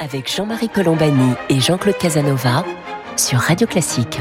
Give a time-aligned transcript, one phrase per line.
[0.00, 2.62] Avec Jean-Marie Colombani et Jean-Claude Casanova
[3.16, 4.20] sur Radio Classique.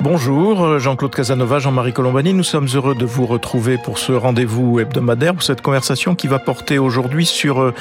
[0.00, 2.34] Bonjour, euh, Jean-Claude Casanova, Jean-Marie Colombani.
[2.34, 6.40] Nous sommes heureux de vous retrouver pour ce rendez-vous hebdomadaire, pour cette conversation qui va
[6.40, 7.74] porter aujourd'hui sur euh,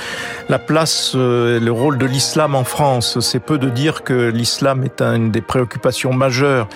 [0.47, 3.19] la place, euh, le rôle de l'islam en France.
[3.19, 6.67] C'est peu de dire que l'islam est une des préoccupations majeures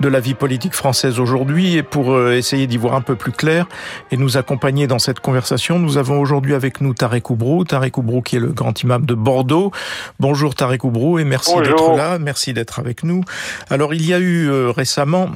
[0.00, 1.76] de la vie politique française aujourd'hui.
[1.76, 3.66] Et pour essayer d'y voir un peu plus clair
[4.10, 7.64] et nous accompagner dans cette conversation, nous avons aujourd'hui avec nous Tarek Oubrou.
[7.64, 9.72] Tarek Oubrou qui est le grand imam de Bordeaux.
[10.20, 12.18] Bonjour Tarek Oubrou et merci d'être là.
[12.18, 13.22] Merci d'être avec nous.
[13.70, 15.30] Alors il y a eu récemment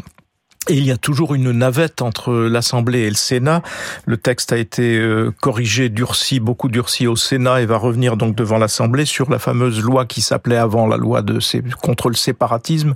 [0.68, 3.62] et il y a toujours une navette entre l'Assemblée et le Sénat.
[4.06, 8.36] Le texte a été euh, corrigé, durci, beaucoup durci au Sénat et va revenir donc
[8.36, 11.40] devant l'Assemblée sur la fameuse loi qui s'appelait avant la loi de
[11.82, 12.94] contre le séparatisme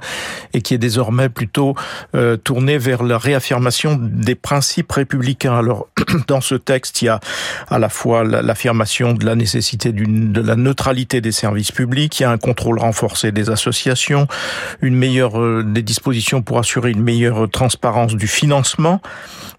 [0.55, 1.75] et qui est désormais plutôt
[2.15, 5.59] euh, tournée vers la réaffirmation des principes républicains.
[5.59, 5.89] Alors,
[6.28, 7.19] dans ce texte, il y a
[7.69, 12.27] à la fois l'affirmation de la nécessité de la neutralité des services publics, il y
[12.27, 14.28] a un contrôle renforcé des associations,
[14.83, 19.01] une meilleure euh, des dispositions pour assurer une meilleure transparence du financement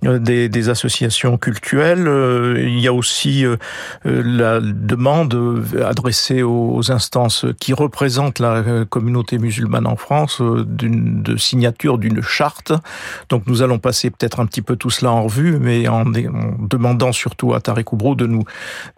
[0.06, 2.08] euh, des, des associations culturelles.
[2.08, 3.58] Euh, il y a aussi euh,
[4.06, 12.22] la demande adressée aux instances qui représentent la communauté musulmane en France de signature d'une
[12.22, 12.72] charte.
[13.30, 17.12] Donc nous allons passer peut-être un petit peu tout cela en revue, mais en, demandant
[17.12, 18.44] surtout à Tarek Oubrou de nous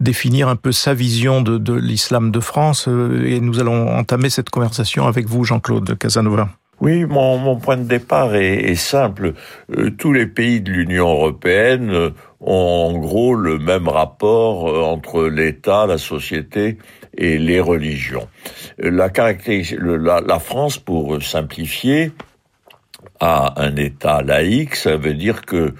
[0.00, 2.86] définir un peu sa vision de, de l'islam de France.
[3.24, 6.50] Et nous allons entamer cette conversation avec vous, Jean-Claude Casanova.
[6.80, 9.34] Oui, mon, mon, point de départ est, est simple.
[9.76, 14.80] Euh, tous les pays de l'Union européenne euh, ont en gros le même rapport euh,
[14.80, 16.78] entre l'État, la société
[17.18, 18.28] et les religions.
[18.78, 22.12] La, la, la France, pour simplifier,
[23.20, 25.74] a un État laïque, ça veut dire que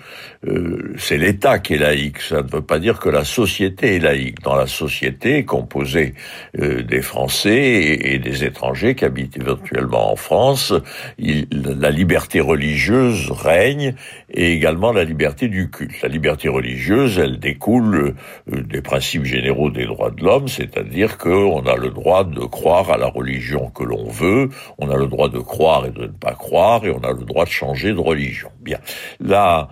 [0.46, 3.98] euh, c'est l'État qui est laïque, ça ne veut pas dire que la société est
[3.98, 4.41] laïque.
[4.42, 6.14] Dans la société composée
[6.58, 10.72] euh, des Français et, des étrangers qui habitent éventuellement en France,
[11.18, 13.95] la liberté religieuse règne
[14.30, 16.00] et également la liberté du culte.
[16.02, 18.14] La liberté religieuse, elle découle
[18.50, 22.90] euh, des principes généraux des droits de l'homme, c'est-à-dire qu'on a le droit de croire
[22.90, 24.48] à la religion que l'on veut,
[24.79, 27.24] on a le droit de croire et de ne pas croire, et on a le
[27.24, 28.50] droit de changer de religion.
[28.61, 28.79] Bien.
[29.20, 29.68] Là,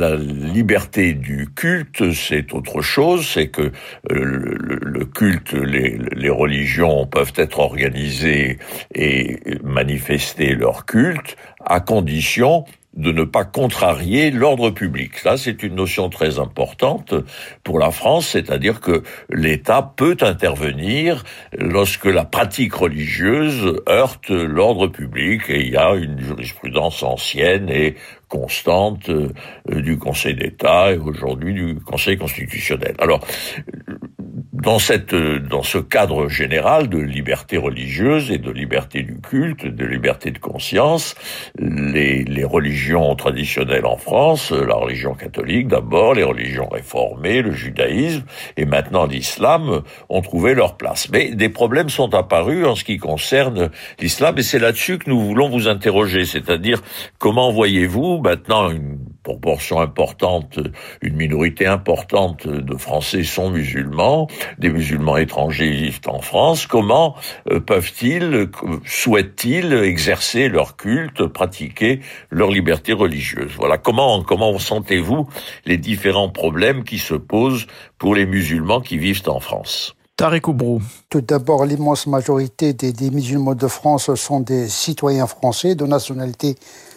[0.00, 3.70] la liberté du culte, c'est autre chose, c'est que euh,
[4.10, 8.58] le, culte, les, les, religions peuvent être organisées
[8.94, 12.64] et manifester leur culte à condition
[12.94, 15.16] de ne pas contrarier l'ordre public.
[15.16, 17.14] Ça, c'est une notion très importante
[17.62, 21.24] pour la France, c'est-à-dire que l'État peut intervenir
[21.56, 27.94] lorsque la pratique religieuse heurte l'ordre public et il y a une jurisprudence ancienne et
[28.28, 29.28] constante euh,
[29.68, 32.94] du Conseil d'État et aujourd'hui du Conseil constitutionnel.
[32.98, 33.20] Alors,
[34.60, 39.84] dans cette dans ce cadre général de liberté religieuse et de liberté du culte, de
[39.84, 41.14] liberté de conscience,
[41.58, 48.24] les, les religions traditionnelles en France, la religion catholique d'abord, les religions réformées, le judaïsme
[48.56, 51.08] et maintenant l'islam ont trouvé leur place.
[51.10, 55.20] Mais des problèmes sont apparus en ce qui concerne l'islam et c'est là-dessus que nous
[55.20, 56.82] voulons vous interroger, c'est-à-dire
[57.18, 58.98] comment voyez-vous maintenant une
[59.30, 60.58] proportion importante,
[61.02, 64.26] une minorité importante de Français sont musulmans,
[64.58, 67.14] des musulmans étrangers vivent en France, comment
[67.50, 68.48] euh, peuvent-ils,
[68.84, 73.52] souhaitent-ils exercer leur culte, pratiquer leur liberté religieuse?
[73.56, 75.28] Voilà, comment comment sentez-vous
[75.64, 77.66] les différents problèmes qui se posent
[77.98, 79.94] pour les musulmans qui vivent en France?
[80.16, 80.82] Tarek Oubrou.
[81.08, 86.56] Tout d'abord, l'immense majorité des, des musulmans de France sont des citoyens français de nationalité
[86.56, 86.89] française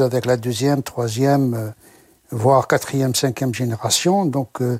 [0.00, 1.70] avec la deuxième, troisième, euh,
[2.30, 4.24] voire quatrième, cinquième génération.
[4.24, 4.78] Donc euh,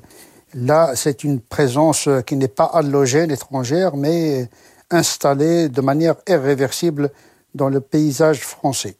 [0.53, 4.49] là, c'est une présence euh, qui n'est pas allogène, étrangère, mais
[4.89, 7.11] installée de manière irréversible
[7.53, 8.95] dans le paysage français.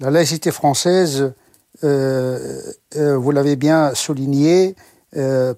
[0.00, 1.32] La laïcité française,
[1.82, 4.74] vous l'avez bien souligné,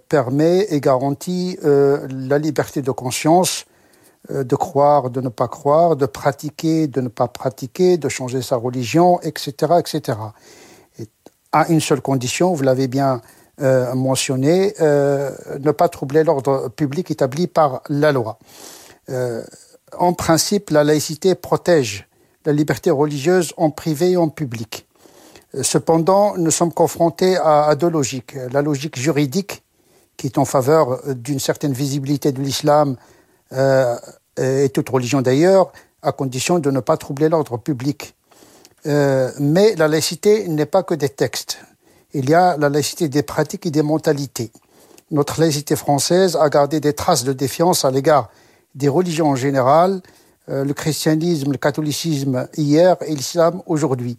[0.08, 3.64] permet et garantit la liberté de conscience
[4.30, 8.56] de croire, de ne pas croire, de pratiquer, de ne pas pratiquer, de changer sa
[8.56, 10.18] religion, etc., etc.
[10.98, 11.08] Et
[11.52, 13.20] à une seule condition, vous l'avez bien
[13.60, 15.30] euh, mentionné, euh,
[15.60, 18.38] ne pas troubler l'ordre public établi par la loi.
[19.98, 22.08] en principe, la laïcité protège
[22.46, 24.86] la liberté religieuse en privé et en public.
[25.62, 28.34] Cependant, nous sommes confrontés à deux logiques.
[28.52, 29.62] La logique juridique,
[30.16, 32.96] qui est en faveur d'une certaine visibilité de l'islam
[33.52, 33.96] euh,
[34.36, 38.14] et toute religion d'ailleurs, à condition de ne pas troubler l'ordre public.
[38.86, 41.58] Euh, mais la laïcité n'est pas que des textes.
[42.12, 44.50] Il y a la laïcité des pratiques et des mentalités.
[45.10, 48.30] notre laïcité française a gardé des traces de défiance à l'égard
[48.74, 50.00] des religions en général,
[50.48, 54.18] euh, le christianisme, le catholicisme hier et l'islam aujourd'hui.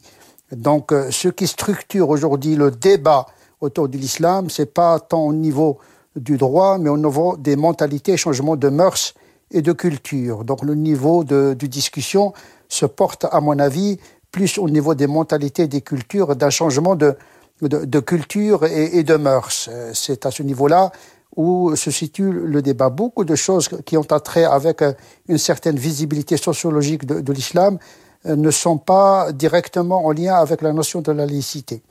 [0.52, 3.26] Donc, ce qui structure aujourd'hui le débat
[3.62, 5.80] autour de l'islam, c'est pas tant au niveau
[6.16, 9.14] du droit, mais au niveau des mentalités, changements de mœurs
[9.52, 10.44] et de culture.
[10.44, 12.34] Donc, le niveau de, discussion
[12.70, 14.00] se porte, à mon avis,
[14.32, 17.16] plus au niveau des mentalités, des cultures, d'un changement de,
[17.62, 19.70] de, culture et, et de mœurs.
[19.72, 20.92] Euh, c'est à ce niveau-là
[21.36, 22.90] où se situe le débat.
[22.90, 24.94] Beaucoup de choses qui ont attrait avec euh,
[25.28, 27.78] une certaine visibilité sociologique de, de l'islam
[28.26, 31.82] euh, ne sont pas directement en lien avec la notion de la laïcité.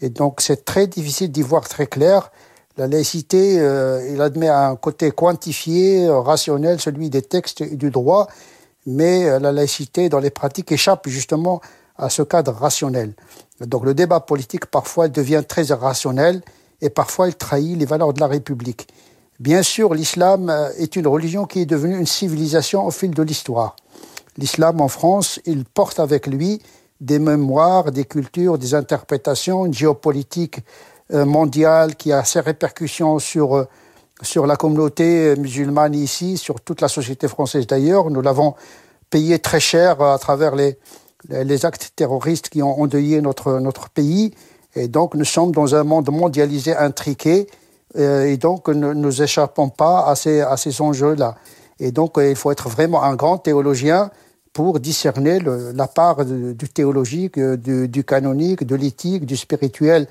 [0.00, 2.30] Et donc c'est très difficile d'y voir très clair.
[2.78, 8.28] La laïcité, euh, il admet un côté quantifié, rationnel, celui des textes et du droit,
[8.86, 11.60] mais la laïcité dans les pratiques échappe justement
[11.98, 13.12] à ce cadre rationnel.
[13.60, 16.40] Donc le débat politique parfois devient très irrationnel
[16.80, 18.88] et parfois il trahit les valeurs de la République.
[19.40, 23.22] Bien sûr, l'islam euh, est une religion qui est devenue une civilisation au fil de
[23.22, 23.76] l'histoire.
[24.36, 26.60] L'islam en France, il porte avec lui
[27.00, 30.62] des mémoires, des cultures, des interprétations, une géopolitique euh,
[31.10, 33.64] mondiale qui a ses répercussions sur, euh,
[34.22, 38.10] sur la communauté musulmane ici, sur toute la société française d'ailleurs.
[38.10, 38.54] Nous l'avons
[39.10, 40.78] payé très cher à travers les,
[41.28, 44.34] les actes terroristes qui ont endeuillé notre, notre pays.
[44.74, 47.46] Et donc, nous sommes dans un monde mondialisé, intriqué,
[47.96, 51.36] euh, et donc ne nous échappons pas à ces, à ces enjeux-là.
[51.80, 54.10] Et donc, euh, il faut être vraiment un grand théologien
[54.52, 60.06] pour discerner la part du théologique, euh, du, du, canonique, de l'éthique, du spirituel,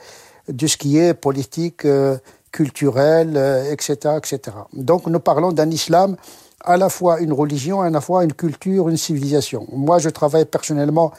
[0.48, 2.18] de ce qui est politique, euh,
[2.52, 4.40] culturel, euh, etc., etc.
[4.74, 6.16] Donc, nous parlons d'un islam
[6.64, 9.68] à la fois une religion, à la fois une culture, une civilisation.
[9.72, 11.12] Moi, je travaille personnellement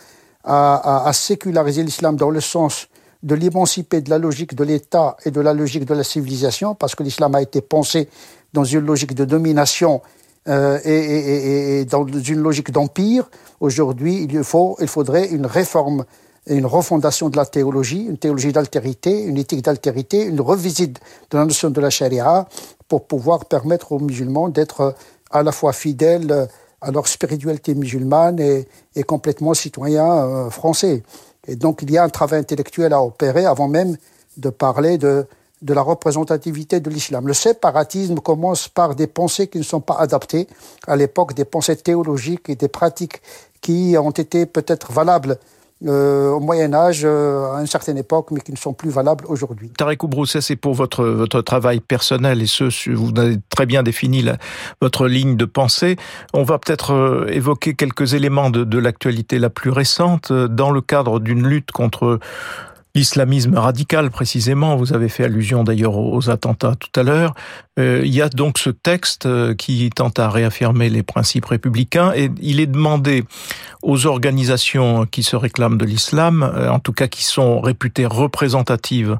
[0.44, 2.88] à, séculariser l'islam dans le sens
[3.22, 6.94] de l'émanciper de la logique de l'État et de la logique de la civilisation, parce
[6.94, 8.08] que l'islam a été pensé
[8.54, 10.00] dans une logique de domination
[10.48, 13.28] euh, et, dans une logique d'empire.
[13.60, 16.04] Aujourd'hui, il, il faudrait une réforme,
[16.48, 20.98] une refondation de la théologie, une théologie d'altérité, une éthique d'altérité, une revisite
[21.30, 22.46] de la notion de la charia
[22.88, 24.94] pour pouvoir permettre aux musulmans d'être
[25.30, 26.48] à la fois fidèles
[26.80, 31.02] à leur spiritualité musulmane et, complètement citoyens euh, français.
[31.46, 33.96] Et donc il y a un travail intellectuel à opérer avant même
[34.36, 35.26] de parler de
[35.62, 37.26] la représentativité de l'islam.
[37.26, 40.46] Le séparatisme commence par des pensées qui ne sont pas adaptées
[40.86, 43.20] à l'époque, des pensées théologiques et des pratiques
[43.60, 45.38] qui ont été peut-être valables
[45.86, 49.24] euh, au Moyen Âge, euh, à une certaine époque, mais qui ne sont plus valables
[49.28, 49.70] aujourd'hui.
[49.70, 54.24] Tarek Brousset, c'est pour votre, votre travail personnel et ce, vous avez très bien défini
[54.82, 55.94] votre ligne de pensée.
[56.34, 61.20] On va peut-être euh, évoquer quelques éléments de, l'actualité la plus récente dans le cadre
[61.20, 62.18] d'une lutte contre
[62.96, 64.74] l'islamisme radical précisément.
[64.74, 67.34] Vous avez fait allusion d'ailleurs aux attentats tout à l'heure.
[67.76, 72.58] Il y a donc ce texte qui tente à réaffirmer les principes républicains et il
[72.58, 73.24] est demandé
[73.82, 79.18] aux organisations qui se réclament de l'islam, euh, en tout cas qui sont réputées représentatives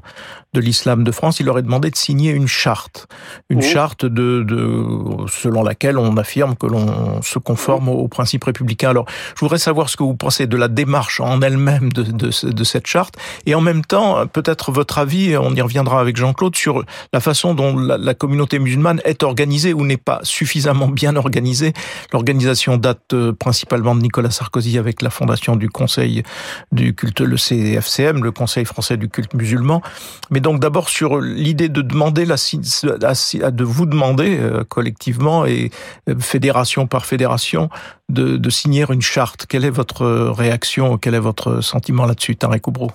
[0.53, 3.07] de l'islam de France, il leur est demandé de signer une charte,
[3.49, 3.65] une oui.
[3.65, 4.83] charte de, de,
[5.27, 7.95] selon laquelle on affirme que l'on se conforme oui.
[7.95, 8.89] aux principes républicains.
[8.89, 12.51] Alors, je voudrais savoir ce que vous pensez de la démarche en elle-même de, de,
[12.51, 13.15] de cette charte
[13.45, 16.83] et en même temps, peut-être votre avis, on y reviendra avec Jean-Claude, sur
[17.13, 21.73] la façon dont la, la communauté musulmane est organisée ou n'est pas suffisamment bien organisée.
[22.11, 26.23] L'organisation date euh, principalement de Nicolas Sarkozy avec la fondation du Conseil
[26.71, 29.81] du culte, le CFCM, le Conseil français du culte musulman.
[30.29, 35.71] Mais donc d'abord sur l'idée de demander de vous demander euh, collectivement et
[36.07, 37.69] euh, fédération par fédération
[38.09, 39.45] de, signer une charte.
[39.45, 42.89] Quelle est votre réaction Quel est votre sentiment là-dessus, Tarek Oubrou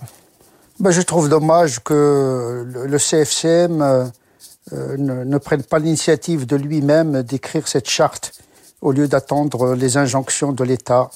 [0.80, 4.10] ben, Je trouve dommage que le CFCM
[4.72, 8.32] euh, ne prenne pas l'initiative de lui-même d'écrire cette charte
[8.80, 11.10] au lieu d'attendre les injonctions de l'État.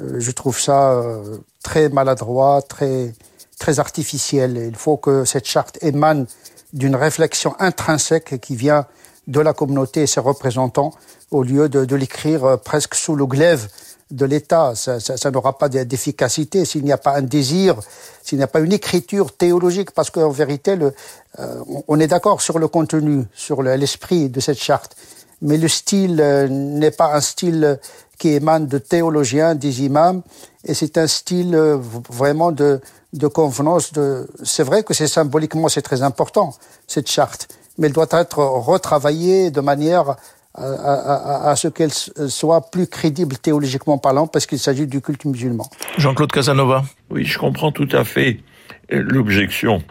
[0.00, 3.14] Euh, je trouve ça euh, très maladroit, très,
[3.58, 4.56] très artificiel.
[4.56, 6.26] Il faut que cette charte émane
[6.72, 8.86] d'une réflexion intrinsèque qui vient
[9.26, 10.92] de la communauté et ses représentants
[11.30, 13.68] au lieu de, de l'écrire euh, presque sous le glaive
[14.10, 14.74] de l'État.
[14.74, 17.76] Ça, ça, ça n'aura pas d'efficacité s'il n'y a pas un désir,
[18.22, 20.94] s'il n'y a pas une écriture théologique, parce qu'en vérité, le,
[21.40, 24.96] euh, on est d'accord sur le contenu, sur l'esprit de cette charte,
[25.42, 27.78] mais le style euh, n'est pas un style
[28.18, 30.22] qui émane de théologiens, des imams,
[30.64, 31.78] et c'est un style euh,
[32.10, 32.80] vraiment de,
[33.12, 33.92] de convenance.
[33.92, 34.28] De...
[34.42, 36.54] C'est vrai que c'est symboliquement c'est très important
[36.86, 40.16] cette charte, mais elle doit être retravaillée de manière
[40.54, 45.26] à, à, à ce qu'elle soit plus crédible théologiquement parlant, parce qu'il s'agit du culte
[45.26, 45.68] musulman.
[45.98, 46.82] Jean-Claude Casanova.
[47.10, 48.40] Oui, je comprends tout à fait
[48.88, 49.82] l'objection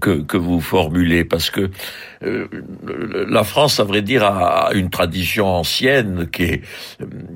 [0.00, 1.70] que, que vous formulez, parce que
[2.24, 2.46] euh,
[3.28, 6.62] la France, à vrai dire, a une tradition ancienne qui est,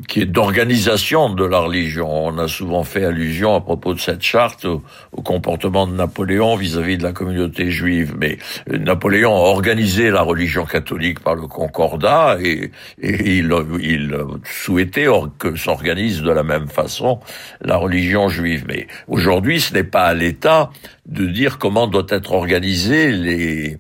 [0.09, 2.27] qui est d'organisation de la religion.
[2.27, 4.83] On a souvent fait allusion à propos de cette charte au,
[5.23, 8.15] comportement de Napoléon vis-à-vis de la communauté juive.
[8.19, 8.39] Mais
[8.71, 12.71] euh, Napoléon a organisé la religion catholique par le Concordat et,
[13.03, 15.07] et il, il souhaitait
[15.39, 17.21] que s'organise de la même façon
[17.61, 18.65] la religion juive.
[18.69, 20.71] Mais aujourd'hui, ce n'est pas à l'État
[21.09, 23.79] de dire comment doit être organisé les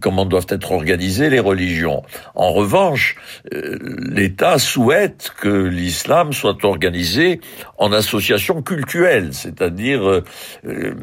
[0.00, 2.02] comment doivent être organisées les religions.
[2.34, 3.16] En revanche,
[3.54, 3.78] euh,
[4.10, 7.40] l'État souhaite que l'islam soit organisé
[7.78, 10.94] en association cultuelle, c'est-à-dire euh,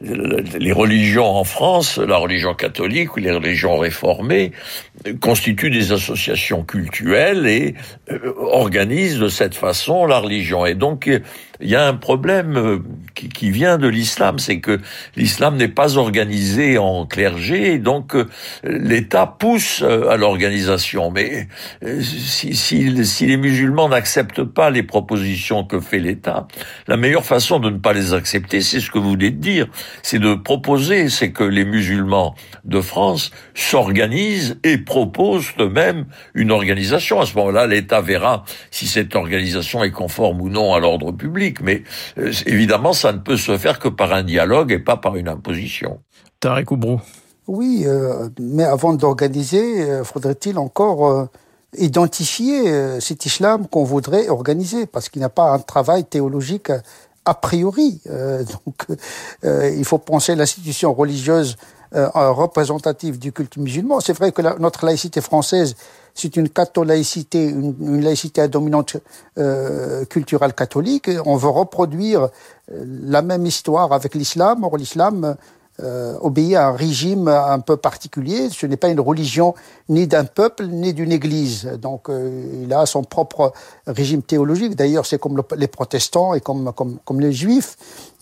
[0.00, 4.52] les religions en France, la religion catholique ou les religions réformées
[5.20, 7.74] constituent des associations cultuelles et
[8.10, 10.66] euh, organisent de cette façon la religion.
[10.66, 11.10] Et donc
[11.62, 12.78] il y a un problème euh,
[13.14, 14.80] qui, qui vient de l'islam, c'est que
[15.16, 18.28] l'islam n'est pas organisé en clergé, donc euh,
[18.64, 21.10] l'État pousse euh, à l'organisation.
[21.10, 21.48] Mais
[22.00, 26.46] si, si, si, les musulmans n'acceptent pas les propositions que fait l'État,
[26.86, 29.66] la meilleure façon de ne pas les accepter, c'est ce que vous venez de dire,
[30.02, 37.20] c'est de proposer, c'est que les musulmans de France s'organisent et proposent eux-mêmes une organisation.
[37.20, 41.49] À ce moment-là, l'État verra si cette organisation est conforme ou non à l'ordre public
[41.62, 41.82] mais
[42.18, 45.28] euh, évidemment, ça ne peut se faire que par un dialogue et pas par une
[45.28, 46.00] imposition.
[46.40, 47.00] Tarek Oubrou.
[47.46, 51.28] Oui, euh, mais avant d'organiser, euh, faudrait-il encore
[51.76, 56.72] identifier cet islam qu'on voudrait organiser, parce qu'il n'y a pas un travail théologique
[57.24, 58.00] a priori.
[58.06, 58.98] donc,
[59.44, 61.56] il faut penser l'institution religieuse
[61.92, 64.00] représentative du culte musulman.
[64.00, 65.76] C'est vrai que notre laïcité française
[66.14, 68.96] c'est une catholaïcité, une, laïcité à dominante
[69.38, 71.10] euh, culturelle catholique.
[71.26, 72.28] On veut reproduire
[72.72, 74.64] euh, la même histoire avec l'islam.
[74.64, 75.36] Or, l'islam
[75.80, 78.50] euh, obéit à un régime un peu particulier.
[78.50, 79.54] Ce n'est pas une religion
[79.88, 81.64] ni d'un peuple ni d'une église.
[81.80, 83.52] Donc, il a son propre
[83.86, 84.76] régime théologique.
[84.76, 86.72] D'ailleurs, c'est comme les protestants et comme,
[87.04, 87.76] comme, les juifs.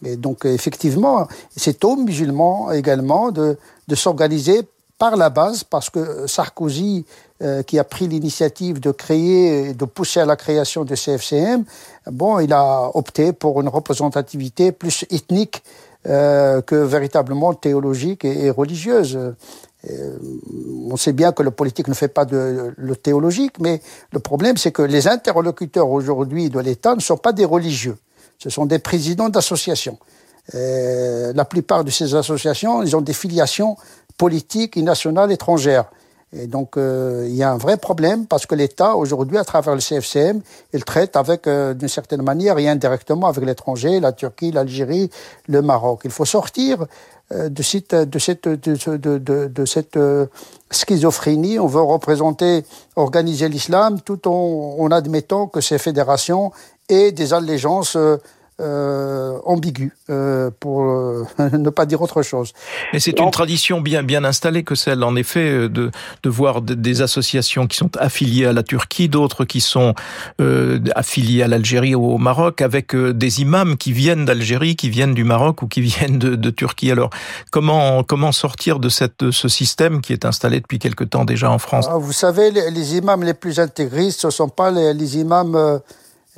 [0.05, 1.27] Et donc, effectivement,
[1.57, 3.57] c'est aux musulmans également de
[3.95, 4.63] s'organiser
[4.99, 7.07] par la base, parce que Sarkozy,
[7.43, 11.65] euh, qui a pris l'initiative de créer, de pousser à la création de CFCM,
[12.11, 15.63] bon, il a opté pour une représentativité plus ethnique
[16.09, 19.17] euh, que véritablement théologique et, religieuse.
[19.89, 20.17] Euh,
[20.91, 23.81] on sait bien que le politique ne fait pas de le théologique, mais
[24.11, 27.97] le problème, c'est que les interlocuteurs aujourd'hui de l'État ne sont pas des religieux.
[28.39, 29.99] Ce sont des présidents d'associations.
[30.55, 33.77] la plupart de ces associations, ils ont des filiations
[34.19, 35.85] politique et nationale étrangère.
[36.33, 39.75] Et donc, euh, il y a un vrai problème parce que l'État, aujourd'hui, à travers
[39.75, 40.43] le CFCM,
[40.75, 45.09] il traite avec, euh, d'une certaine manière et indirectement avec l'étranger, la Turquie, l'Algérie,
[45.47, 46.03] le Maroc.
[46.05, 46.85] Il faut sortir
[47.33, 49.99] euh, de cette, de cette, de, cette
[50.71, 51.59] schizophrénie.
[51.59, 52.65] On veut représenter,
[52.97, 56.53] organiser l'islam tout en, en, admettant que ces fédérations
[56.91, 57.97] aient des allégeances
[58.61, 62.53] euh, ambigu, euh, pour euh, ne pas dire autre chose.
[62.93, 65.91] Et c'est une tradition bien bien installée que celle, en effet, euh, de
[66.23, 69.95] de voir des associations qui sont affiliées à la Turquie, d'autres qui sont
[70.41, 75.15] euh, affiliées à l'Algérie ou au Maroc, avec des imams qui viennent d'Algérie, qui viennent
[75.15, 76.91] du Maroc ou qui viennent de, de, Turquie.
[76.91, 77.11] Alors,
[77.51, 81.51] comment comment sortir de cette de ce système qui est installé depuis quelque temps déjà
[81.51, 81.87] en France?
[81.89, 85.81] Ah, Vous savez, les, les, imams les plus intégristes, ce sont pas les, les imams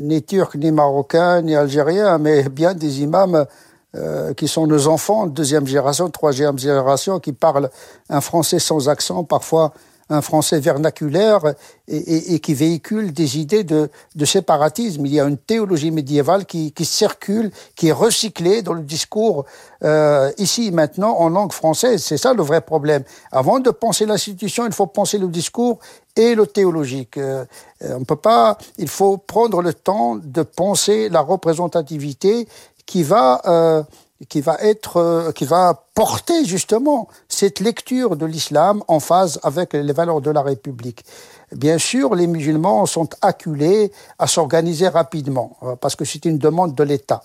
[0.00, 3.46] ni turcs, ni marocains, ni algériens, mais bien des imams
[3.94, 7.70] euh, qui sont nos enfants, deuxième génération, troisième génération, qui parlent
[8.08, 9.72] un français sans accent, parfois
[10.10, 11.54] un français vernaculaire
[11.88, 13.88] et, et, et, qui véhicule des idées de,
[14.24, 15.06] séparatisme.
[15.06, 19.46] Il y a une théologie médiévale qui, circule, qui est recyclée dans le discours
[19.84, 22.02] euh, ici maintenant en langue française.
[22.02, 23.04] C'est ça le vrai problème.
[23.30, 25.78] Avant de penser l'institution, il faut penser le discours
[26.16, 27.16] et le théologique.
[27.16, 27.44] Euh,
[27.82, 28.58] on peut pas.
[28.78, 32.48] Il faut prendre le temps de penser la représentativité
[32.84, 33.82] qui va euh,
[34.28, 39.72] qui va être, euh, qui va porter justement cette lecture de l'islam en phase avec
[39.72, 41.04] les valeurs de la République.
[41.52, 46.74] Bien sûr, les musulmans sont acculés à s'organiser rapidement euh, parce que c'est une demande
[46.74, 47.22] de l'État.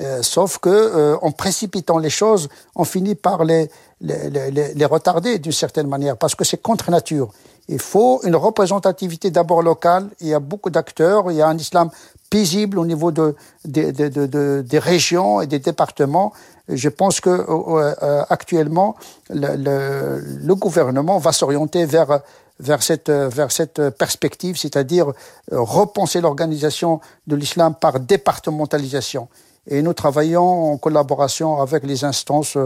[0.00, 3.70] Euh, sauf que euh, en précipitant les choses, on finit par les,
[4.00, 7.30] les, les, les retarder d'une certaine manière parce que c'est contre nature.
[7.68, 10.08] Il faut une représentativité d'abord locale.
[10.20, 11.30] Il y a beaucoup d'acteurs.
[11.30, 11.90] Il y a un islam
[12.34, 16.32] paisible au niveau de, de, de, de, des régions et des départements.
[16.68, 18.96] Je pense que euh, euh, actuellement,
[19.30, 19.76] le, le,
[20.48, 22.12] le, gouvernement va s'orienter vers
[22.68, 27.00] vers cette vers cette perspective, c'est-à-dire euh, repenser l'organisation
[27.30, 29.28] de l'islam par départementalisation.
[29.66, 32.58] Et nous travaillons en collaboration avec les instances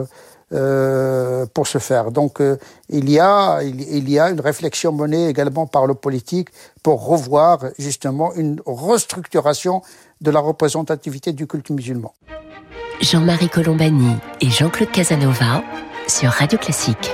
[0.50, 2.10] euh, pour ce faire.
[2.10, 2.56] Donc euh,
[2.88, 6.48] il y a il, y a une réflexion menée également par le politique
[6.82, 9.82] pour revoir justement une restructuration
[10.22, 12.14] de la représentativité du culte musulman.
[13.02, 15.62] Jean-Marie Colombani et Jean-Claude Casanova
[16.06, 17.12] sur Radio Classique.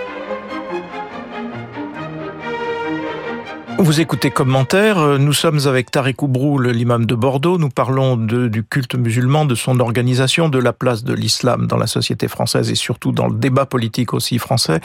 [3.78, 4.98] Vous écoutez commentaire.
[4.98, 7.58] Euh, nous sommes avec Tarek Oubrou, l'imam de Bordeaux.
[7.58, 11.88] Nous parlons du culte musulman, de son organisation, de la place de l'islam dans la
[11.88, 14.80] société française et surtout dans le débat politique aussi français.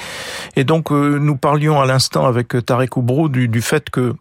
[0.56, 4.16] Et donc, euh, nous parlions à l'instant avec Tarek Oubrou du, du fait que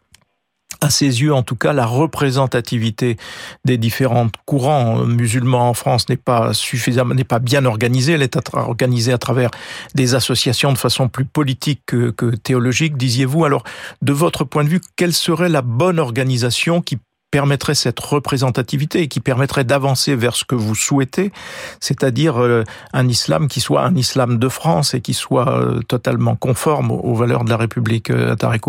[0.80, 3.16] à ses yeux en tout cas, la représentativité
[3.64, 8.12] des différents courants musulmans en France n'est pas suffisamment, n'est pas bien organisée.
[8.12, 9.50] Elle est organisée à travers
[9.94, 13.44] des associations de façon plus politique que, que théologique, disiez-vous.
[13.44, 13.64] Alors,
[14.02, 16.98] de votre point de vue, quelle serait la bonne organisation qui
[17.30, 21.30] permettrait cette représentativité et qui permettrait d'avancer vers ce que vous souhaitez,
[21.80, 26.36] c'est-à-dire euh, un islam qui soit un islam de France et qui soit euh, totalement
[26.36, 28.66] conforme aux valeurs de la République à euh, Tarek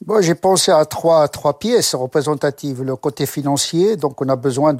[0.00, 2.82] Bon, j'ai pensé à trois, trois pièces représentatives.
[2.82, 4.74] Le côté financier, donc on a besoin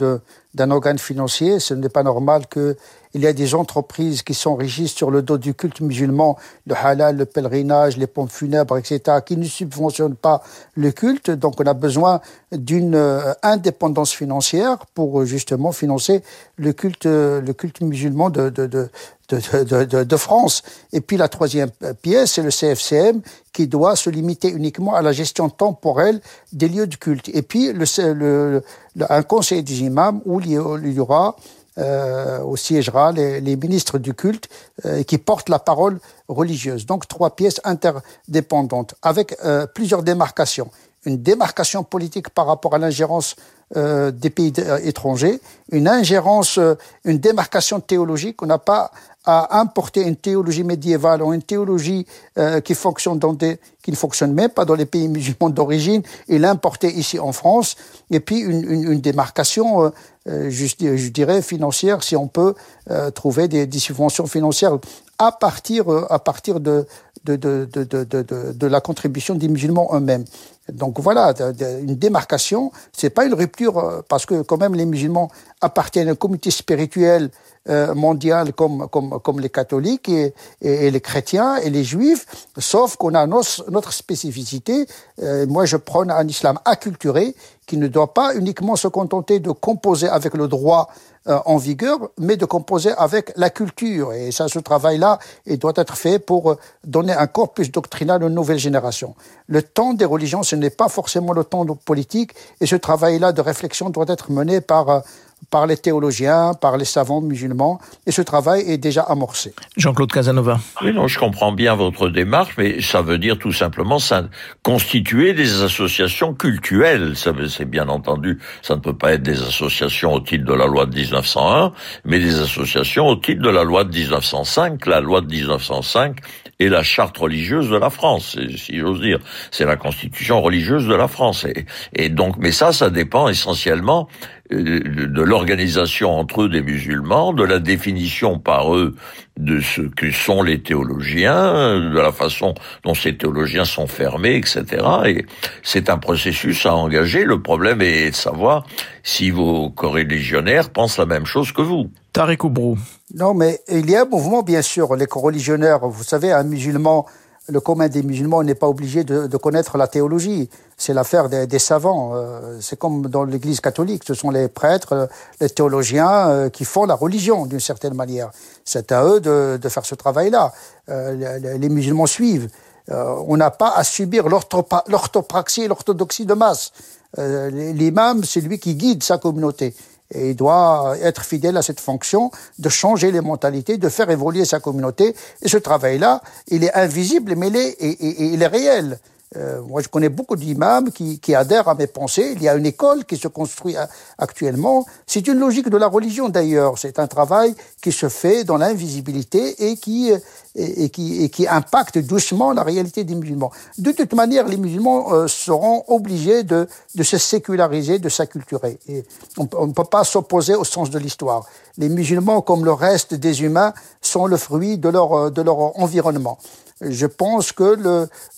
[0.54, 1.58] d'un organe financier.
[1.60, 2.76] Ce n'est pas normal que
[3.14, 7.16] il y ait des entreprises qui régies sur le dos du culte musulman, le halal,
[7.16, 10.42] le pèlerinage, les pompes funèbres, etc., qui ne subventionnent pas
[10.74, 11.30] le culte.
[11.30, 12.20] Donc on a besoin
[12.50, 16.22] d'une euh, indépendance financière pour euh, justement financer
[16.56, 18.88] le culte, le culte musulman de, de, de,
[19.28, 20.62] de, de, de, France.
[20.92, 21.70] Et puis la troisième
[22.02, 26.20] pièce, c'est le CFCM qui doit se limiter uniquement à la gestion temporelle
[26.52, 27.28] des lieux de culte.
[27.32, 28.62] Et puis le, le,
[29.08, 31.36] un conseil des imams où il y aura
[31.76, 34.48] euh, où siégera les, les, ministres du culte
[34.86, 35.98] euh, qui portent la parole
[36.28, 36.86] religieuse.
[36.86, 40.70] Donc trois pièces interdépendantes avec euh, plusieurs démarcations.
[41.04, 43.36] Une démarcation politique par rapport à l'ingérence
[43.76, 45.40] euh, des pays étrangers,
[45.72, 46.58] une ingérence,
[47.04, 48.42] une démarcation théologique.
[48.42, 48.90] On n'a pas
[49.24, 52.06] à importer une théologie médiévale ou une théologie
[52.38, 56.02] euh, qui fonctionne dans des qui ne fonctionne même pas dans les pays musulmans d'origine
[56.28, 57.76] et l'importer ici en France
[58.10, 59.90] et puis une, une, une démarcation euh,
[60.28, 62.54] euh je, je, dirais financière si on peut
[62.90, 64.78] euh, trouver des, des, subventions financières
[65.18, 66.86] à partir euh, à partir de
[67.24, 70.24] de, de, de, de, la contribution des musulmans eux-mêmes.
[70.72, 71.34] Donc voilà,
[71.80, 76.16] une démarcation, c'est pas une rupture parce que quand même les musulmans appartiennent à une
[76.16, 77.53] communauté spirituelle euh,
[77.94, 82.26] mondiale comme, comme, comme les catholiques et, et, les chrétiens et les juifs,
[82.58, 84.86] sauf qu'on a notre, spécificité.
[85.22, 87.34] Euh, moi, je prône un islam acculturé
[87.66, 90.88] qui ne doit pas uniquement se contenter de composer avec le droit
[91.26, 94.12] euh, en vigueur, mais de composer avec la culture.
[94.12, 98.58] Et ça, ce travail-là, il doit être fait pour donner un corpus doctrinal aux nouvelles
[98.58, 99.14] générations.
[99.46, 103.40] Le temps des religions, ce n'est pas forcément le temps politique, et ce travail-là de
[103.40, 105.02] réflexion doit être mené par
[105.50, 109.54] par les théologiens, par les savants musulmans, et ce travail est déjà amorcé.
[109.76, 110.58] Jean-Claude Casanova.
[110.82, 114.24] Oui, non, je comprends bien votre démarche, mais ça veut dire tout simplement ça,
[114.62, 117.16] constituer des associations cultuelles.
[117.16, 120.66] Ça, c'est bien entendu, ça ne peut pas être des associations au titre de la
[120.66, 121.72] loi de 1901,
[122.04, 124.86] mais des associations au titre de la loi de 1905.
[124.86, 126.16] La loi de 1905
[126.58, 129.18] et la charte religieuse de la France, si j'ose dire.
[129.50, 131.44] C'est la constitution religieuse de la France.
[131.44, 134.08] Et, et, donc, mais ça, ça dépend essentiellement
[134.50, 138.94] de l'organisation entre eux des musulmans, de la définition par eux
[139.38, 142.54] de ce que sont les théologiens, de la façon
[142.84, 144.84] dont ces théologiens sont fermés, etc.
[145.06, 145.26] Et
[145.62, 147.24] c'est un processus à engager.
[147.24, 148.66] Le problème est de savoir
[149.02, 151.90] si vos corréligionnaires pensent la même chose que vous.
[152.12, 152.78] Tariq Oubrou.
[153.14, 154.94] Non, mais il y a un mouvement, bien sûr.
[154.94, 157.06] Les corréligionnaires, vous savez, un musulman,
[157.48, 160.48] le commun des musulmans n'est pas obligé de, de, connaître la théologie.
[160.78, 162.12] C'est l'affaire des, des, savants.
[162.14, 164.04] Euh, c'est comme dans l'Église catholique.
[164.06, 165.08] Ce sont les prêtres,
[165.40, 168.30] les théologiens euh, qui font la religion d'une certaine manière.
[168.64, 170.52] C'est à eux de, de faire ce travail-là.
[170.88, 172.48] Euh, les, les, musulmans suivent.
[172.88, 176.72] on n'a pas à subir l'orthopraxie et l'orthodoxie de masse.
[177.16, 179.74] L'imam, c'est lui qui guide sa communauté.
[180.12, 184.44] Et il doit être fidèle à cette fonction de changer les mentalités, de faire évoluer
[184.44, 185.14] sa communauté.
[185.42, 188.98] Et ce travail-là, il est invisible, mais il est, il est réel.
[189.36, 192.32] Euh, moi, je connais beaucoup d'imams qui, qui, adhèrent à mes pensées.
[192.36, 193.74] Il y a une école qui se construit
[194.18, 194.86] actuellement.
[195.06, 196.78] C'est une logique de la religion d'ailleurs.
[196.78, 200.12] C'est un travail qui se fait dans l'invisibilité et qui,
[200.54, 203.50] et, et, qui, et qui impacte doucement la réalité des musulmans.
[203.78, 208.78] De toute manière, les musulmans euh, seront obligés de, de se séculariser, de s'acculturer.
[208.88, 209.04] Et
[209.36, 211.46] on ne peut pas s'opposer au sens de l'histoire.
[211.76, 216.38] Les musulmans, comme le reste des humains, sont le fruit de leur, de leur environnement
[216.80, 217.76] je pense que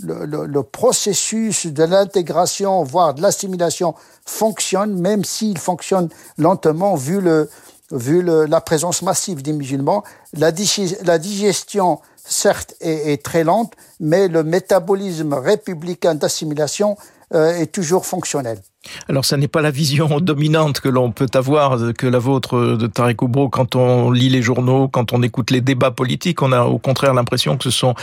[0.01, 3.95] le, processus de l'intégration, voire de l'assimilation,
[4.25, 10.05] fonctionne, même s'il fonctionne lentement, vu la présence massive des musulmans.
[10.35, 16.97] La, digestion, certes, est, très lente, mais le métabolisme républicain d'assimilation
[17.33, 18.61] est toujours fonctionnel.
[19.09, 22.87] Alors, ça n'est pas la vision dominante que l'on peut avoir, que la vôtre de
[22.87, 26.43] Tarek Oubro, quand on lit les journaux, quand on écoute les débats politiques.
[26.43, 27.95] On a au contraire l'impression que ce sont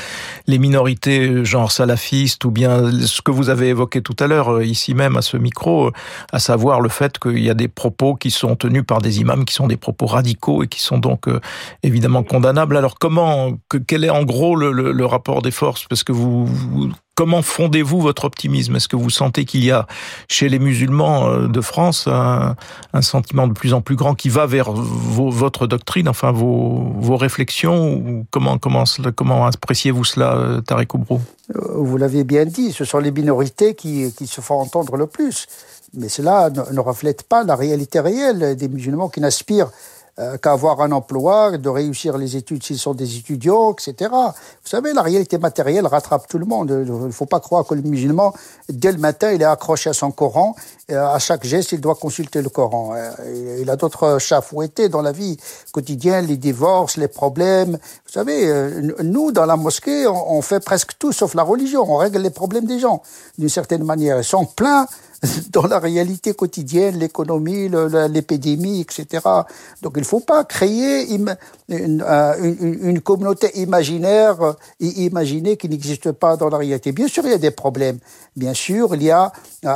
[0.47, 4.65] les minorités, genre salafistes, ou bien ce que vous avez évoqué tout à l'heure, euh,
[4.65, 5.91] ici même à ce micro,
[6.31, 9.45] à savoir le fait qu'il y a des propos qui sont tenus par des imams
[9.45, 11.39] qui sont des propos radicaux et qui sont donc euh,
[11.83, 12.77] évidemment condamnables.
[12.77, 15.85] Alors, comment, quel est en gros le, rapport des forces?
[15.89, 16.47] Parce que vous
[17.15, 18.75] Comment fondez-vous votre optimisme?
[18.75, 19.85] Est-ce que vous sentez qu'il y a
[20.27, 22.55] chez les musulmans euh, de France un,
[23.01, 28.25] sentiment de plus en plus grand qui va vers votre doctrine, enfin vos, réflexions ou
[28.31, 31.21] comment, comment, appréciez-vous cela, euh, Tarek Oubrou
[31.55, 35.47] euh, Vous l'avez bien dit, ce sont les minorités qui, se font entendre le plus.
[35.95, 39.69] Mais cela ne reflète pas la réalité réelle des musulmans qui n'aspirent
[40.19, 44.11] euh, qu'avoir un emploi, de réussir les études s'ils sont des étudiants, etc.
[44.11, 46.69] Vous savez, la réalité matérielle rattrape tout le monde.
[46.85, 48.31] Il ne faut pas croire que le musulman,
[48.69, 50.55] dès le matin, il est accroché à son Coran.
[50.87, 52.93] Et à chaque geste, il doit consulter le Coran.
[52.95, 55.35] Euh, il a d'autres chats fouettés dans la vie
[55.71, 57.71] quotidienne, les divorces, les problèmes.
[58.05, 61.91] Vous savez, euh, nous, dans la mosquée, on fait presque tout sauf la religion.
[61.91, 63.01] On règle les problèmes des gens,
[63.39, 64.19] d'une certaine manière.
[64.19, 64.85] Ils sont pleins
[65.51, 67.69] dans la réalité quotidienne, l'économie,
[68.09, 69.23] l'épidémie, etc.
[69.81, 71.35] Donc il ne faut pas créer une,
[71.71, 76.91] euh, une, communauté imaginaire et euh, imaginée qui n'existe pas dans la réalité.
[76.91, 77.99] Bien sûr, il y a des problèmes.
[78.35, 79.31] Bien sûr, il y a
[79.65, 79.69] euh,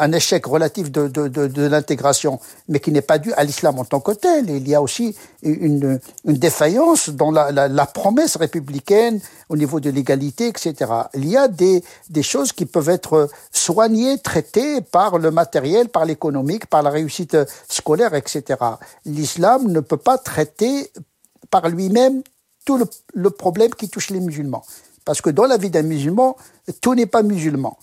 [0.00, 3.78] un échec relatif de, de, de, de l'intégration, mais qui n'est pas dû à l'islam
[3.78, 4.48] en tant que tel.
[4.48, 10.74] Il y a aussi une, défaillance dans la, promesse républicaine au niveau de l'égalité, etc.
[11.14, 11.82] Il y a des,
[12.22, 17.36] choses qui peuvent être soignées, traitées par le matériel, par l'économique, par la réussite
[17.68, 18.58] scolaire, etc.
[19.04, 20.90] L'islam ne peut pas traiter
[21.50, 22.22] par lui-même
[22.64, 24.64] tout le, problème qui touche les musulmans.
[25.04, 26.36] Parce que dans la vie d'un musulman,
[26.82, 27.78] tout n'est pas musulman.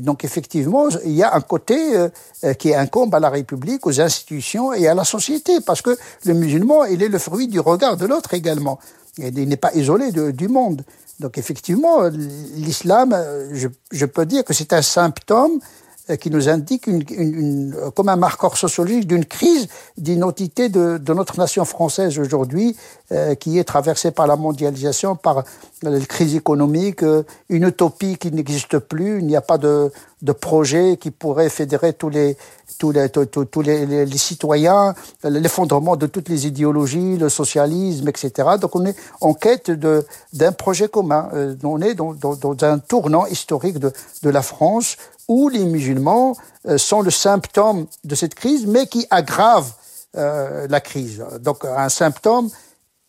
[0.00, 4.72] Donc effectivement, il y a un côté euh, qui incombe à la République, aux institutions
[4.72, 8.06] et à la société, parce que le musulman, il est le fruit du regard de
[8.06, 8.78] l'autre également.
[9.18, 10.82] il n'est pas isolé du monde.
[11.20, 13.16] Donc effectivement, l'islam,
[13.52, 18.08] je, je, peux dire que c'est un symptôme euh, qui nous indique une, une, comme
[18.08, 22.76] un marqueur sociologique d'une crise d'identité de, de, notre nation française aujourd'hui,
[23.12, 25.44] euh, qui est traversée par la mondialisation, par
[25.82, 29.90] la crise économique, euh, une utopie qui n'existe plus, il n'y a pas de,
[30.22, 32.36] de projet qui pourrait fédérer tous les
[32.78, 34.94] tous les, tous, tous les, les, citoyens,
[35.24, 38.50] l'effondrement de toutes les idéologies, le socialisme, etc.
[38.60, 41.28] Donc on est en quête d'un projet commun.
[41.64, 43.92] on est dans, dans, dans, un tournant historique de,
[44.22, 44.96] de la France
[45.28, 46.36] où les musulmans
[46.66, 49.70] euh, sont le symptôme de cette crise, mais qui aggrave
[50.16, 51.24] euh, la crise.
[51.40, 52.48] Donc un symptôme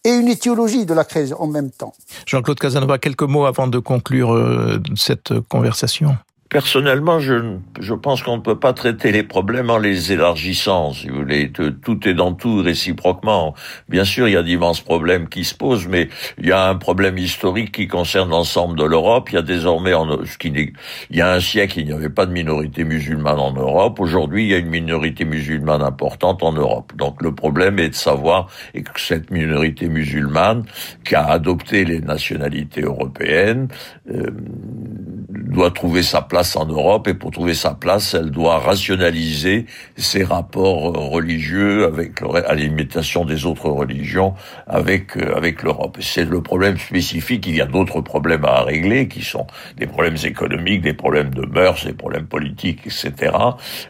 [0.03, 1.93] et une étiologie de la crise en même temps.
[2.25, 6.17] Jean-Claude Casanova, quelques mots avant de conclure euh, cette conversation.
[6.49, 11.07] Personnellement, je, je pense qu'on ne peut pas traiter les problèmes en les élargissant, si
[11.07, 11.51] vous voulez.
[11.51, 13.53] Tout est dans tout réciproquement.
[13.87, 16.09] Bien sûr, il y a d'immenses problèmes qui se posent, mais
[16.39, 19.29] il y a un problème historique qui concerne l'ensemble de l'Europe.
[19.31, 19.93] Il y a désormais,
[20.41, 23.99] il y a un siècle, il n'y avait pas de minorité musulmane en Europe.
[23.99, 26.93] Aujourd'hui, il y a une minorité musulmane importante en Europe.
[26.95, 30.63] Donc le problème est de savoir que cette minorité musulmane
[31.05, 33.67] qui a adopté les nationalités européennes
[34.11, 34.31] euh,
[35.29, 39.65] doit trouver sa place en Europe et pour trouver sa place, elle doit rationaliser
[39.97, 45.97] ses rapports euh, religieux avec à l'imitation des autres religions avec euh, avec l'Europe.
[45.99, 47.45] C'est le problème spécifique.
[47.45, 49.47] Il y a d'autres problèmes à régler qui sont
[49.77, 53.35] des problèmes économiques, des problèmes de mœurs, des problèmes politiques, etc.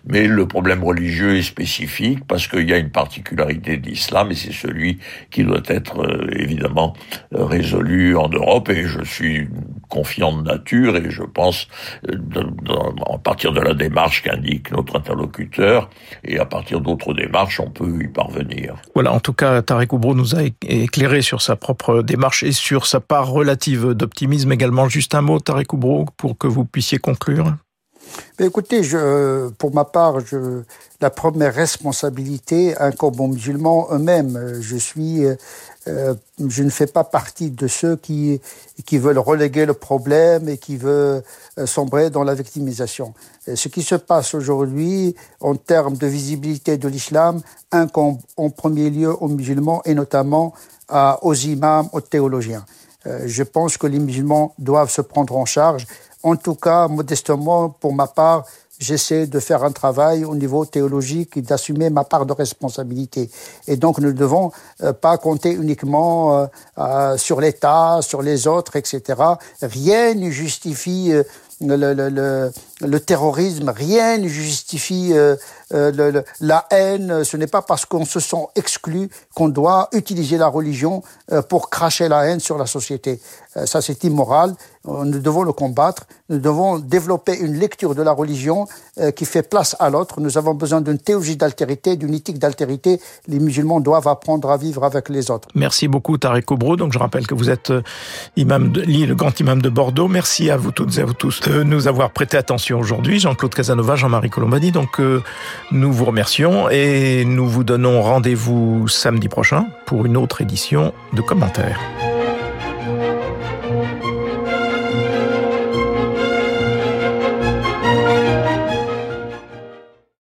[0.07, 4.35] Mais le problème religieux est spécifique parce qu'il y a une particularité de l'islam et
[4.35, 4.97] c'est celui
[5.29, 6.93] qui doit être euh, évidemment
[7.31, 9.47] résolu en Europe et je suis
[9.89, 11.67] confiant de nature et je pense
[12.08, 15.89] à partir de la démarche qu'indique notre interlocuteur
[16.23, 18.75] et à partir d'autres démarches, on peut y parvenir.
[18.93, 22.86] Voilà, en tout cas, Tarek Oubrou nous a éclairé sur sa propre démarche et sur
[22.86, 24.88] sa part relative d'optimisme également.
[24.88, 27.56] Juste un mot, Tarek Oubrou, pour que vous puissiez conclure.
[28.39, 28.82] Écoutez,
[29.58, 30.17] pour ma part,
[31.02, 34.60] la première responsabilité incombe aux musulmans eux-mêmes.
[34.62, 35.26] Je suis
[35.89, 36.13] euh,
[36.48, 38.39] je ne fais pas partie de ceux qui,
[38.91, 41.24] veulent reléguer le problème et qui veulent
[41.58, 43.13] euh, sombrer dans la victimisation.
[43.54, 47.41] ce qui se passe aujourd'hui en termes de visibilité de l'islam
[47.72, 50.54] incombe en premier lieu aux musulmans et notamment
[51.22, 52.65] aux imams, aux théologiens.
[53.08, 55.88] Euh, je pense que les musulmans doivent se prendre en charge.
[56.23, 58.45] En tout cas, modestement, pour ma part,
[58.79, 63.29] j'essaie de faire un travail au niveau théologique et d'assumer ma part de responsabilité.
[63.67, 64.51] Et donc, nous ne devons
[64.82, 66.45] euh, pas compter uniquement euh,
[66.77, 69.21] euh, sur l'État, sur les autres, etc.
[69.62, 71.12] Rien ne justifie
[71.62, 72.51] le, le, le,
[72.82, 75.13] le, terrorisme, rien ne justifie
[75.73, 77.23] euh, euh la haine.
[77.23, 81.69] Ce n'est pas parce qu'on se sent exclu qu'on doit utiliser la religion euh, pour
[81.69, 83.19] cracher la haine sur la société.
[83.58, 84.55] Euh, ça, c'est immoral.
[84.86, 86.03] Nous devons le combattre.
[86.29, 88.65] Nous devons développer une lecture de la religion
[89.15, 90.21] qui fait place à l'autre.
[90.21, 92.99] Nous avons besoin d'une théologie d'altérité, d'une éthique d'altérité.
[93.27, 95.49] Les musulmans doivent apprendre à vivre avec les autres.
[95.53, 96.77] Merci beaucoup, Tarek Obro.
[96.77, 97.73] Donc, je rappelle que vous êtes
[98.38, 100.08] imam de, le grand imam de Bordeaux.
[100.08, 103.19] Merci à vous toutes et à vous tous de nous avoir prêté attention aujourd'hui.
[103.19, 104.71] Jean-Claude Casanova, Jean-Marie Colombani.
[104.71, 105.21] Donc, euh,
[105.72, 111.22] nous vous remercions et nous vous donnons rendez-vous samedi prochain pour une autre édition de
[111.22, 111.80] commentaires.